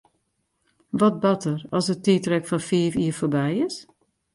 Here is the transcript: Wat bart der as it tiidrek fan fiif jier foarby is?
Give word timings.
Wat 0.99 1.17
bart 1.21 1.43
der 1.45 1.59
as 1.77 1.87
it 1.93 2.01
tiidrek 2.05 2.45
fan 2.49 2.63
fiif 2.69 2.93
jier 2.99 3.15
foarby 3.17 3.47
is? 3.67 3.75